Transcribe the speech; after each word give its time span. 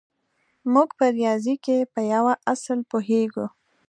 موږ 0.73 0.89
په 0.99 1.05
ریاضي 1.17 1.55
کې 1.65 1.77
په 1.93 2.01
یوه 2.13 2.33
اصل 2.53 2.79
پوهېږو 2.91 3.45